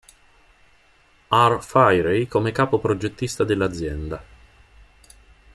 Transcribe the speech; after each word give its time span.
R. 1.29 1.59
Fairey 1.61 2.25
come 2.27 2.51
capo 2.51 2.79
progettista 2.79 3.43
dell’azienda. 3.43 4.23